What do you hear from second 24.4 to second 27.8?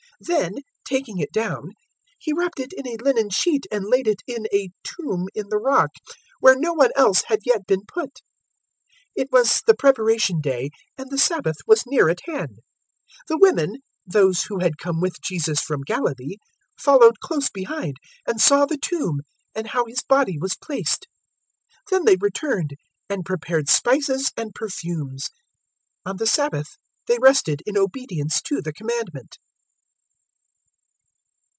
perfumes. On the Sabbath they rested in